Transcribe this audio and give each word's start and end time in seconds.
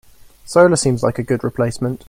Solar 0.45 0.77
seems 0.77 1.03
like 1.03 1.19
a 1.19 1.23
good 1.23 1.43
replacement. 1.43 1.99